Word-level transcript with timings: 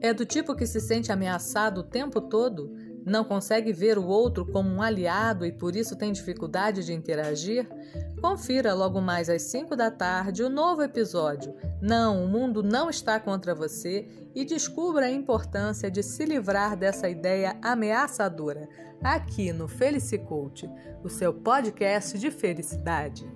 É 0.00 0.14
do 0.14 0.24
tipo 0.24 0.54
que 0.54 0.66
se 0.66 0.80
sente 0.80 1.12
ameaçado 1.12 1.80
o 1.80 1.84
tempo 1.84 2.20
todo? 2.20 2.74
Não 3.04 3.24
consegue 3.24 3.72
ver 3.72 3.98
o 3.98 4.06
outro 4.06 4.44
como 4.44 4.68
um 4.68 4.82
aliado 4.82 5.44
e 5.44 5.52
por 5.52 5.76
isso 5.76 5.96
tem 5.96 6.12
dificuldade 6.12 6.84
de 6.84 6.92
interagir? 6.92 7.68
Confira 8.20 8.74
logo 8.74 9.00
mais 9.00 9.28
às 9.28 9.42
5 9.42 9.74
da 9.74 9.90
tarde 9.90 10.42
o 10.42 10.50
novo 10.50 10.82
episódio 10.82 11.54
Não, 11.80 12.24
o 12.24 12.28
mundo 12.28 12.62
não 12.62 12.90
está 12.90 13.18
contra 13.18 13.54
você 13.54 14.06
e 14.34 14.44
descubra 14.44 15.06
a 15.06 15.10
importância 15.10 15.90
de 15.90 16.02
se 16.02 16.24
livrar 16.24 16.76
dessa 16.76 17.08
ideia 17.08 17.56
ameaçadora 17.62 18.68
aqui 19.02 19.52
no 19.52 19.66
Felicicult, 19.66 20.68
o 21.02 21.08
seu 21.08 21.32
podcast 21.32 22.18
de 22.18 22.30
felicidade. 22.30 23.26